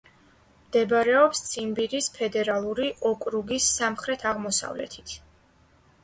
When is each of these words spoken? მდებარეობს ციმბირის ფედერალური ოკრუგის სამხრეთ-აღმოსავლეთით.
მდებარეობს 0.59 1.41
ციმბირის 1.49 2.07
ფედერალური 2.15 2.87
ოკრუგის 3.09 3.67
სამხრეთ-აღმოსავლეთით. 3.81 5.13